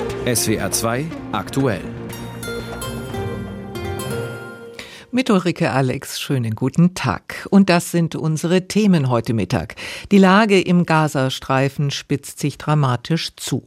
[0.00, 1.82] SWR 2 aktuell.
[5.10, 7.48] Mit Ulrike Alex, schönen guten Tag.
[7.50, 9.74] Und das sind unsere Themen heute Mittag.
[10.12, 13.64] Die Lage im Gazastreifen spitzt sich dramatisch zu.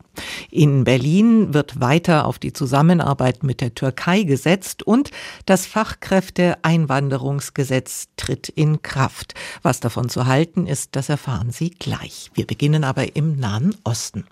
[0.49, 5.11] In Berlin wird weiter auf die Zusammenarbeit mit der Türkei gesetzt und
[5.45, 9.33] das Fachkräfteeinwanderungsgesetz tritt in Kraft.
[9.61, 12.31] Was davon zu halten ist, das erfahren Sie gleich.
[12.33, 14.25] Wir beginnen aber im Nahen Osten.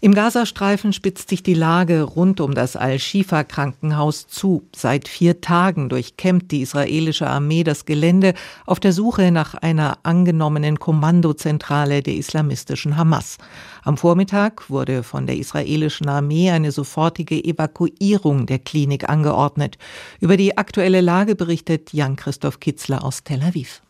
[0.00, 4.68] Im Gazastreifen spitzt sich die Lage rund um das Al-Shifa-Krankenhaus zu.
[4.74, 8.34] Seit vier Tagen durchkämmt die israelische Armee das Gelände
[8.66, 13.38] auf der Suche nach einer angenommenen Kommandozentrale der islamistischen Hamas.
[13.84, 19.78] Am Vormittag wurde von der israelischen Armee eine sofortige Evakuierung der Klinik angeordnet.
[20.20, 23.80] Über die aktuelle Lage berichtet Jan-Christoph Kitzler aus Tel Aviv.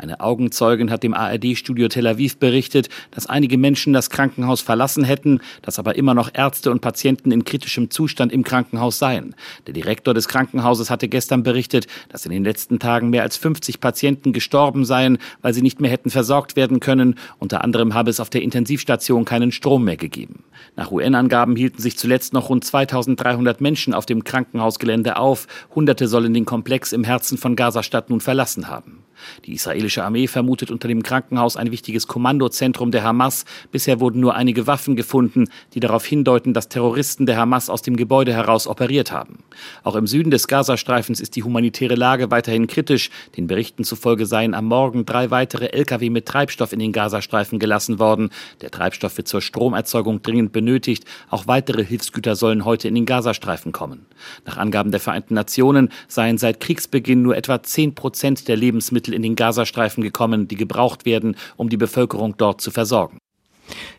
[0.00, 5.40] Eine Augenzeugin hat dem ARD-Studio Tel Aviv berichtet, dass einige Menschen das Krankenhaus verlassen hätten,
[5.60, 9.34] dass aber immer noch Ärzte und Patienten in kritischem Zustand im Krankenhaus seien.
[9.66, 13.80] Der Direktor des Krankenhauses hatte gestern berichtet, dass in den letzten Tagen mehr als 50
[13.80, 17.16] Patienten gestorben seien, weil sie nicht mehr hätten versorgt werden können.
[17.38, 20.44] Unter anderem habe es auf der Intensivstation keinen Strom mehr gegeben.
[20.76, 25.46] Nach UN-Angaben hielten sich zuletzt noch rund 2300 Menschen auf dem Krankenhausgelände auf.
[25.74, 29.04] Hunderte sollen den Komplex im Herzen von Gazastadt nun verlassen haben.
[29.44, 33.44] Die israelische Armee vermutet unter dem Krankenhaus ein wichtiges Kommandozentrum der Hamas.
[33.72, 37.96] Bisher wurden nur einige Waffen gefunden, die darauf hindeuten, dass Terroristen der Hamas aus dem
[37.96, 39.38] Gebäude heraus operiert haben.
[39.82, 43.10] Auch im Süden des Gazastreifens ist die humanitäre Lage weiterhin kritisch.
[43.36, 47.98] Den Berichten zufolge seien am Morgen drei weitere Lkw mit Treibstoff in den Gazastreifen gelassen
[47.98, 48.30] worden.
[48.60, 51.04] Der Treibstoff wird zur Stromerzeugung dringend benötigt.
[51.28, 54.06] Auch weitere Hilfsgüter sollen heute in den Gazastreifen kommen.
[54.46, 59.14] Nach Angaben der Vereinten Nationen seien seit Kriegsbeginn nur etwa zehn Prozent der Lebensmittel Lebensmittel
[59.14, 63.18] in den Gazastreifen gekommen, die gebraucht werden, um die Bevölkerung dort zu versorgen.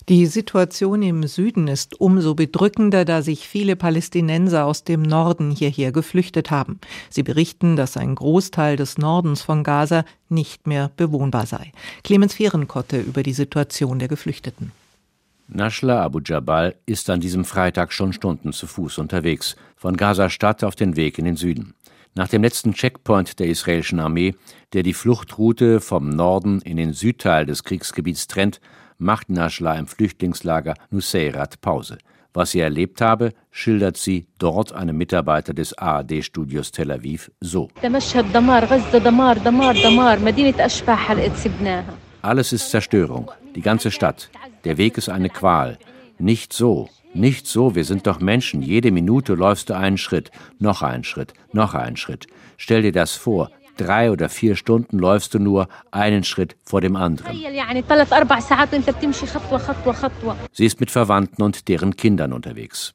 [0.10, 5.94] Die Situation im Süden ist umso bedrückender, da sich viele Palästinenser aus dem Norden hierher
[5.94, 6.80] geflüchtet haben.
[7.10, 11.72] Sie berichten, dass ein Großteil des Nordens von Gaza nicht mehr bewohnbar sei.
[12.04, 14.74] Clemens Fehrenkotte über die Situation der Geflüchteten.
[15.48, 20.76] Nashla Abu Jabal ist an diesem Freitag schon Stunden zu Fuß unterwegs, von Gaza-Stadt auf
[20.76, 21.74] den Weg in den Süden.
[22.14, 24.36] Nach dem letzten Checkpoint der israelischen Armee,
[24.74, 28.60] der die Fluchtroute vom Norden in den Südteil des Kriegsgebiets trennt,
[28.98, 31.98] macht Nashla im Flüchtlingslager Nuseirat Pause.
[32.34, 37.70] Was sie erlebt habe, schildert sie dort einem Mitarbeiter des ARD-Studios Tel Aviv so.
[42.22, 44.30] Alles ist Zerstörung, die ganze Stadt.
[44.66, 45.78] Der Weg ist eine Qual.
[46.20, 48.62] Nicht so, nicht so, wir sind doch Menschen.
[48.62, 52.28] Jede Minute läufst du einen Schritt, noch einen Schritt, noch einen Schritt.
[52.58, 53.52] Stell dir das vor.
[53.78, 57.36] Drei oder vier Stunden läufst du nur einen Schritt vor dem anderen.
[60.52, 62.94] Sie ist mit Verwandten und deren Kindern unterwegs.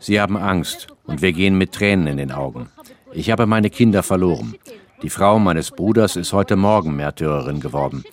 [0.00, 2.68] Sie haben Angst und wir gehen mit Tränen in den Augen.
[3.12, 4.54] Ich habe meine Kinder verloren.
[5.04, 8.04] Die Frau meines Bruders ist heute Morgen Märtyrerin geworden.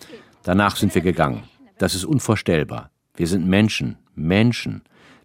[0.42, 1.44] Danach sind wir gegangen.
[1.78, 2.90] Das ist unvorstellbar.
[3.16, 4.82] Wir sind Menschen, Menschen.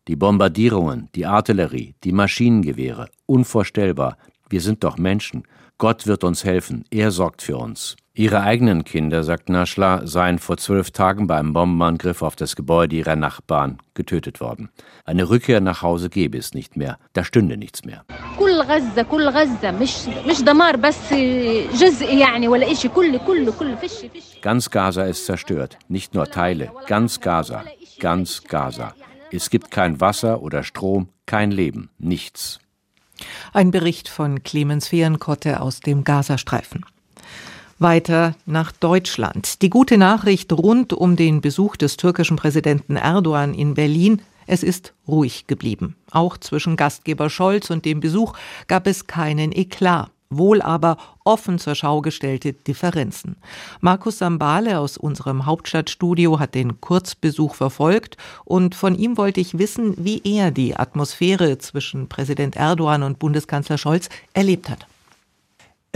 [0.07, 4.17] Die Bombardierungen, die Artillerie, die Maschinengewehre, unvorstellbar.
[4.49, 5.43] Wir sind doch Menschen.
[5.79, 6.85] Gott wird uns helfen.
[6.89, 7.95] Er sorgt für uns.
[8.15, 12.95] Ihre eigenen Kinder, sagt Naschla, seien vor zwölf Tagen bei einem Bombenangriff auf das Gebäude
[12.95, 14.69] ihrer Nachbarn getötet worden.
[15.05, 18.05] Eine Rückkehr nach Hause gäbe es nicht mehr, da stünde nichts mehr.
[24.41, 27.65] Ganz Gaza ist zerstört, nicht nur Teile, ganz Gaza,
[27.99, 28.95] ganz Gaza.
[29.31, 32.59] Es gibt kein Wasser oder Strom, kein Leben, nichts.
[33.53, 36.85] Ein Bericht von Clemens Fehrenkotte aus dem Gazastreifen.
[37.79, 39.61] Weiter nach Deutschland.
[39.61, 44.21] Die gute Nachricht rund um den Besuch des türkischen Präsidenten Erdogan in Berlin.
[44.47, 45.95] Es ist ruhig geblieben.
[46.09, 48.33] Auch zwischen Gastgeber Scholz und dem Besuch
[48.67, 53.37] gab es keinen Eklat wohl aber offen zur Schau gestellte Differenzen.
[53.81, 59.93] Markus Sambale aus unserem Hauptstadtstudio hat den Kurzbesuch verfolgt und von ihm wollte ich wissen,
[59.97, 64.87] wie er die Atmosphäre zwischen Präsident Erdogan und Bundeskanzler Scholz erlebt hat.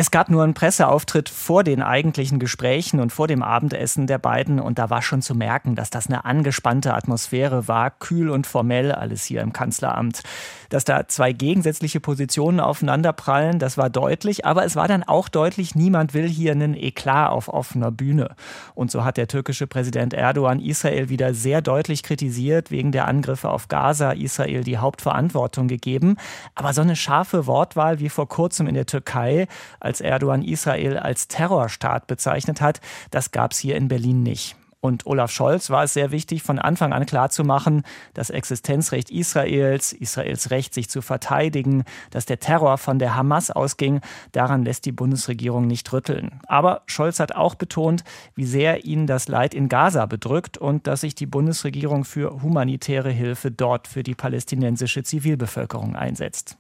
[0.02, 4.60] Es gab nur einen Presseauftritt vor den eigentlichen Gesprächen und vor dem Abendessen der beiden
[4.60, 8.92] und da war schon zu merken, dass das eine angespannte Atmosphäre war, kühl und formell
[8.92, 10.24] alles hier im Kanzleramt.
[10.70, 15.76] Dass da zwei gegensätzliche Positionen aufeinanderprallen, das war deutlich, aber es war dann auch deutlich,
[15.76, 18.36] niemand will hier einen Eklat auf offener Bühne.
[18.74, 23.50] Und so hat der türkische Präsident Erdogan Israel wieder sehr deutlich kritisiert wegen der Angriffe
[23.50, 26.16] auf Gaza, Israel die Hauptverantwortung gegeben,
[26.56, 29.48] aber so eine scharfe Wortwahl wie vor kurzem in der Türkei,
[29.80, 32.80] als Erdogan Israel als Terrorstaat bezeichnet hat,
[33.10, 34.56] das gab es hier in Berlin nicht.
[34.82, 37.84] Und Olaf Scholz war es sehr wichtig, von Anfang an klarzumachen,
[38.16, 44.02] das Existenzrecht Israels, Israels Recht, sich zu verteidigen, dass der Terror von der Hamas ausging,
[44.32, 46.42] daran lässt die Bundesregierung nicht rütteln.
[46.48, 48.04] Aber Scholz hat auch betont,
[48.34, 53.12] wie sehr ihn das Leid in Gaza bedrückt und dass sich die Bundesregierung für humanitäre
[53.12, 56.58] Hilfe dort für die palästinensische Zivilbevölkerung einsetzt.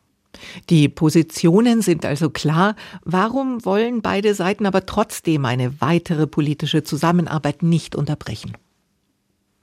[0.69, 2.75] Die Positionen sind also klar.
[3.04, 8.54] Warum wollen beide Seiten aber trotzdem eine weitere politische Zusammenarbeit nicht unterbrechen?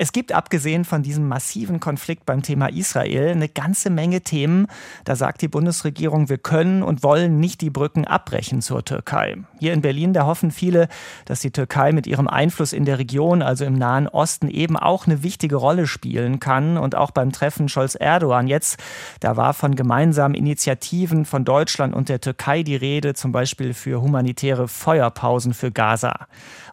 [0.01, 4.69] Es gibt abgesehen von diesem massiven Konflikt beim Thema Israel eine ganze Menge Themen.
[5.05, 9.39] Da sagt die Bundesregierung, wir können und wollen nicht die Brücken abbrechen zur Türkei.
[9.59, 10.87] Hier in Berlin, da hoffen viele,
[11.25, 15.09] dass die Türkei mit ihrem Einfluss in der Region, also im Nahen Osten, eben auch
[15.09, 16.79] eine wichtige Rolle spielen kann.
[16.79, 18.79] Und auch beim Treffen Scholz-Erdogan jetzt,
[19.19, 24.01] da war von gemeinsamen Initiativen von Deutschland und der Türkei die Rede, zum Beispiel für
[24.01, 26.29] humanitäre Feuerpausen für Gaza.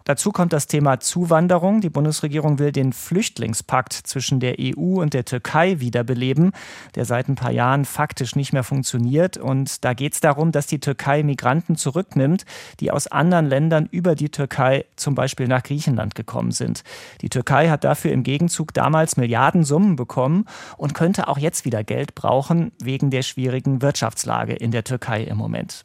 [0.06, 1.81] Dazu kommt das Thema Zuwanderung.
[1.81, 6.51] Die Bundesregierung will den Flüchtlingspakt zwischen der EU und der Türkei wiederbeleben,
[6.95, 9.38] der seit ein paar Jahren faktisch nicht mehr funktioniert.
[9.38, 12.44] Und da geht es darum, dass die Türkei Migranten zurücknimmt,
[12.81, 16.83] die aus anderen Ländern über die Türkei zum Beispiel nach Griechenland gekommen sind.
[17.21, 20.44] Die Türkei hat dafür im Gegenzug damals Milliardensummen bekommen
[20.75, 25.38] und könnte auch jetzt wieder Geld brauchen wegen der schwierigen Wirtschaftslage in der Türkei im
[25.38, 25.83] Moment.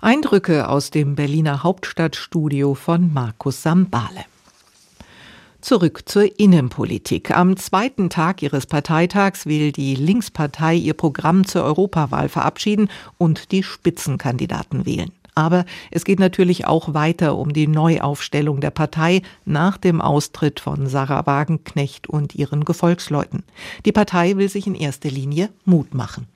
[0.00, 4.24] Eindrücke aus dem Berliner Hauptstadtstudio von Markus Sambale.
[5.60, 7.36] Zurück zur Innenpolitik.
[7.36, 13.62] Am zweiten Tag ihres Parteitags will die Linkspartei ihr Programm zur Europawahl verabschieden und die
[13.62, 15.12] Spitzenkandidaten wählen.
[15.34, 20.86] Aber es geht natürlich auch weiter um die Neuaufstellung der Partei nach dem Austritt von
[20.86, 23.44] Sarah Wagenknecht und ihren Gefolgsleuten.
[23.84, 26.26] Die Partei will sich in erster Linie Mut machen.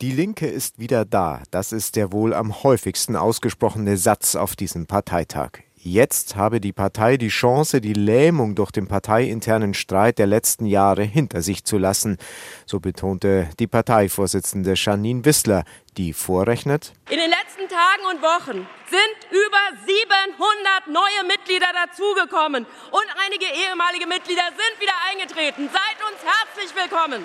[0.00, 1.42] Die Linke ist wieder da.
[1.50, 5.60] Das ist der wohl am häufigsten ausgesprochene Satz auf diesem Parteitag.
[5.84, 11.02] Jetzt habe die Partei die Chance, die Lähmung durch den parteiinternen Streit der letzten Jahre
[11.02, 12.18] hinter sich zu lassen,
[12.66, 15.64] so betonte die Parteivorsitzende Janine Wissler,
[15.96, 16.92] die vorrechnet.
[17.10, 24.06] In den letzten Tagen und Wochen sind über 700 neue Mitglieder dazugekommen und einige ehemalige
[24.06, 25.68] Mitglieder sind wieder eingetreten.
[25.72, 27.24] Seid uns herzlich willkommen.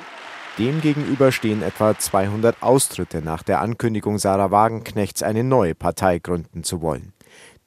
[0.57, 6.81] Demgegenüber stehen etwa 200 Austritte nach der Ankündigung Sarah Wagenknechts, eine neue Partei gründen zu
[6.81, 7.13] wollen.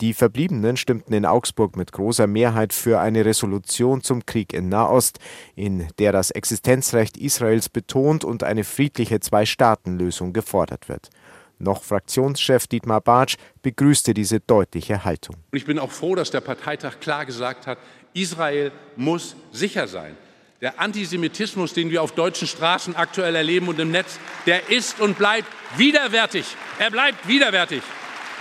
[0.00, 5.19] Die Verbliebenen stimmten in Augsburg mit großer Mehrheit für eine Resolution zum Krieg in Nahost,
[5.55, 11.11] in der das Existenzrecht Israels betont und eine friedliche Zwei-Staaten-Lösung gefordert wird.
[11.58, 15.37] Noch Fraktionschef Dietmar Bartsch begrüßte diese deutliche Haltung.
[15.52, 17.76] Ich bin auch froh, dass der Parteitag klar gesagt hat,
[18.14, 20.17] Israel muss sicher sein.
[20.62, 25.19] Der Antisemitismus, den wir auf deutschen Straßen aktuell erleben und im Netz, der ist und
[25.19, 26.47] bleibt widerwärtig.
[26.79, 27.82] Er bleibt widerwärtig.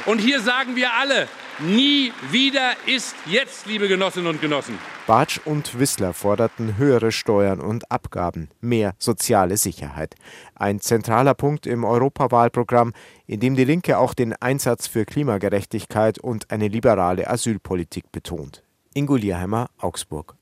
[0.05, 1.27] Und hier sagen wir alle,
[1.61, 4.77] nie wieder ist jetzt, liebe Genossinnen und Genossen.
[5.07, 10.15] Bartsch und Wissler forderten höhere Steuern und Abgaben, mehr soziale Sicherheit.
[10.55, 12.93] Ein zentraler Punkt im Europawahlprogramm,
[13.27, 18.63] in dem die Linke auch den Einsatz für Klimagerechtigkeit und eine liberale Asylpolitik betont.
[18.93, 20.38] Ingo Lierheimer, Augsburg.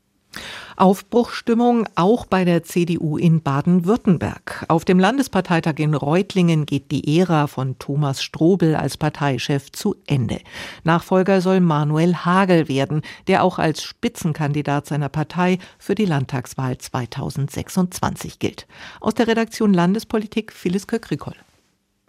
[0.76, 4.66] Aufbruchstimmung auch bei der CDU in Baden-Württemberg.
[4.68, 10.40] Auf dem Landesparteitag in Reutlingen geht die Ära von Thomas Strobel als Parteichef zu Ende.
[10.84, 18.40] Nachfolger soll Manuel Hagel werden, der auch als Spitzenkandidat seiner Partei für die Landtagswahl 2026
[18.40, 18.68] gilt.
[19.02, 21.36] Aus der Redaktion Landespolitik Phyllis Köckrikol.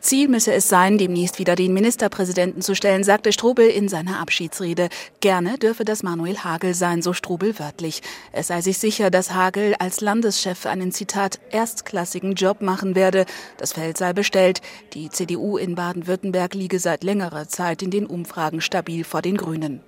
[0.00, 4.90] Ziel müsse es sein, demnächst wieder den Ministerpräsidenten zu stellen, sagte Strobel in seiner Abschiedsrede.
[5.20, 8.00] Gerne dürfe das Manuel Hagel sein, so Strobel wörtlich.
[8.30, 13.26] Es sei sich sicher, dass Hagel als Landeschef einen Zitat erstklassigen Job machen werde.
[13.56, 14.62] Das Feld sei bestellt.
[14.94, 19.80] Die CDU in Baden-Württemberg liege seit längerer Zeit in den Umfragen stabil vor den Grünen.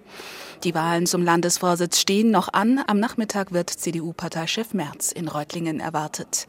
[0.64, 2.82] Die Wahlen zum Landesvorsitz stehen noch an.
[2.84, 6.48] Am Nachmittag wird CDU-Parteichef Merz in Reutlingen erwartet.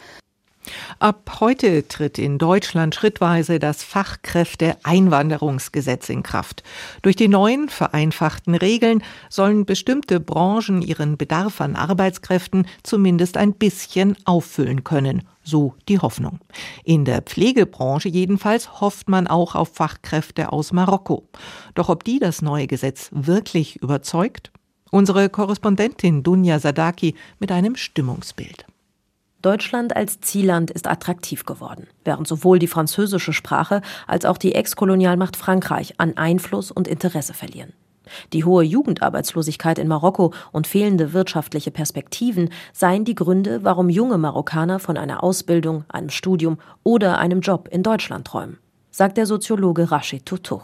[1.00, 6.64] Ab heute tritt in Deutschland schrittweise das Fachkräfteeinwanderungsgesetz in Kraft.
[7.02, 14.18] Durch die neuen vereinfachten Regeln sollen bestimmte Branchen ihren Bedarf an Arbeitskräften zumindest ein bisschen
[14.26, 15.24] auffüllen können.
[15.44, 16.40] So die Hoffnung.
[16.84, 21.28] In der Pflegebranche jedenfalls hofft man auch auf Fachkräfte aus Marokko.
[21.74, 24.52] Doch ob die das neue Gesetz wirklich überzeugt?
[24.92, 28.68] Unsere Korrespondentin Dunja Sadaki mit einem Stimmungsbild.
[29.42, 35.36] Deutschland als Zielland ist attraktiv geworden, während sowohl die französische Sprache als auch die Ex-Kolonialmacht
[35.36, 37.74] Frankreich an Einfluss und Interesse verlieren.
[38.34, 44.80] Die hohe Jugendarbeitslosigkeit in Marokko und fehlende wirtschaftliche Perspektiven seien die Gründe, warum junge Marokkaner
[44.80, 48.58] von einer Ausbildung, einem Studium oder einem Job in Deutschland träumen.
[48.94, 50.64] Sagt der Soziologe Rashid Tutuch.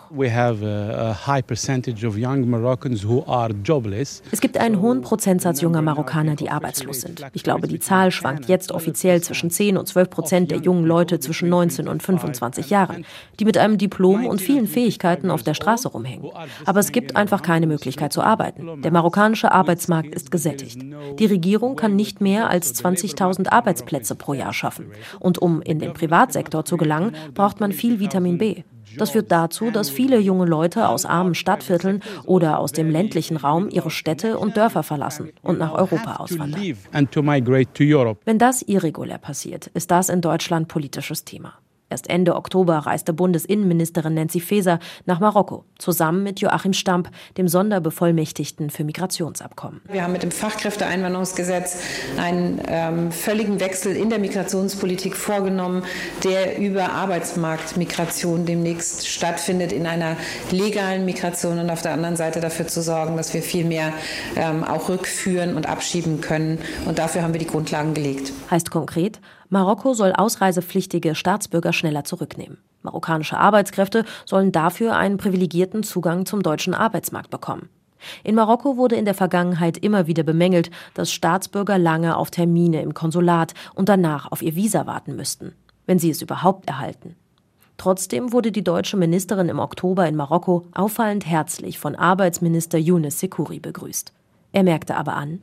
[4.31, 7.25] Es gibt einen hohen Prozentsatz junger Marokkaner, die arbeitslos sind.
[7.31, 11.21] Ich glaube, die Zahl schwankt jetzt offiziell zwischen 10 und 12 Prozent der jungen Leute
[11.21, 13.05] zwischen 19 und 25 Jahren,
[13.39, 16.29] die mit einem Diplom und vielen Fähigkeiten auf der Straße rumhängen.
[16.65, 18.81] Aber es gibt einfach keine Möglichkeit zu arbeiten.
[18.81, 20.81] Der marokkanische Arbeitsmarkt ist gesättigt.
[21.17, 24.87] Die Regierung kann nicht mehr als 20.000 Arbeitsplätze pro Jahr schaffen.
[25.21, 28.63] Und um in den Privatsektor zu gelangen, braucht man viel Vitamin Vitamin B.
[28.97, 33.69] Das führt dazu, dass viele junge Leute aus armen Stadtvierteln oder aus dem ländlichen Raum
[33.69, 36.59] ihre Städte und Dörfer verlassen und nach Europa auswandern.
[38.25, 41.53] Wenn das irregulär passiert, ist das in Deutschland politisches Thema.
[41.89, 48.69] Erst Ende Oktober reiste Bundesinnenministerin Nancy Faeser nach Marokko, zusammen mit Joachim Stamp, dem Sonderbevollmächtigten
[48.69, 49.81] für Migrationsabkommen.
[49.89, 51.77] Wir haben mit dem Fachkräfteeinwanderungsgesetz
[52.17, 55.83] einen ähm, völligen Wechsel in der Migrationspolitik vorgenommen,
[56.25, 60.17] der über Arbeitsmarktmigration demnächst stattfindet, in einer
[60.51, 63.93] legalen Migration und auf der anderen Seite dafür zu sorgen, dass wir viel mehr
[64.35, 66.59] ähm, auch rückführen und abschieben können.
[66.85, 68.33] Und dafür haben wir die Grundlagen gelegt.
[68.51, 72.57] Heißt konkret, Marokko soll ausreisepflichtige Staatsbürger schneller zurücknehmen.
[72.81, 77.69] Marokkanische Arbeitskräfte sollen dafür einen privilegierten Zugang zum deutschen Arbeitsmarkt bekommen.
[78.23, 82.93] In Marokko wurde in der Vergangenheit immer wieder bemängelt, dass Staatsbürger lange auf Termine im
[82.93, 85.53] Konsulat und danach auf ihr Visa warten müssten,
[85.85, 87.15] wenn sie es überhaupt erhalten.
[87.77, 93.59] Trotzdem wurde die deutsche Ministerin im Oktober in Marokko auffallend herzlich von Arbeitsminister Younes Sekouri
[93.59, 94.13] begrüßt.
[94.57, 95.39] Er merkte aber an,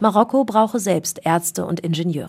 [0.00, 2.24] Marokko brauche selbst Ärzte und Ingenieure.